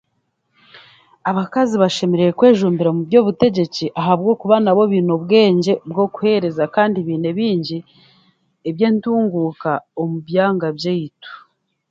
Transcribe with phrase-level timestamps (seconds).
[1.29, 7.77] Abakazi bashemereire kwejumbira omu by'obutegyeki ahabwokuba nabo baine obwengye bw'okuheereza kandi baine bingi
[8.69, 11.31] eby'entunguuka omu byanga byaitu